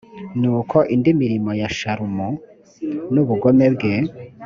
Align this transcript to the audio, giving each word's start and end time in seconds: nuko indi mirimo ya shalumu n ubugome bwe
nuko 0.39 0.77
indi 0.93 1.11
mirimo 1.21 1.51
ya 1.59 1.69
shalumu 1.77 2.29
n 3.13 3.15
ubugome 3.23 3.65
bwe 3.75 3.93